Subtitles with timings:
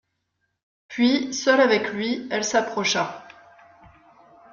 [0.87, 3.27] Puis, seule avec lui, elle s'approcha.